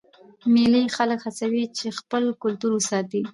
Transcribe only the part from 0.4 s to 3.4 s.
مېلې خلک هڅوي چې خپل کلتور وساتي.